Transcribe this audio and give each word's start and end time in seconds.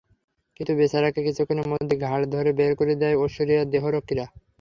কিন্তু 0.57 0.73
বেচারাকে 0.79 1.19
কিছুক্ষণের 1.27 1.67
মধ্যেই 1.71 2.01
ঘাড় 2.05 2.25
ধরে 2.33 2.51
বের 2.59 2.71
করে 2.79 2.93
দেন 2.95 3.13
ঐশ্বরিয়ার 3.23 3.71
দেহরক্ষীরা। 3.73 4.25